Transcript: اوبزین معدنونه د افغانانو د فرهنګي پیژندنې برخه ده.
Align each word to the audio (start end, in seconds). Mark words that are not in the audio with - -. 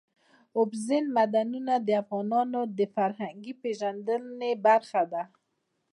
اوبزین 0.57 1.05
معدنونه 1.15 1.73
د 1.87 1.89
افغانانو 2.03 2.61
د 2.77 2.79
فرهنګي 2.95 3.53
پیژندنې 3.61 4.51
برخه 4.65 5.01
ده. 5.11 5.23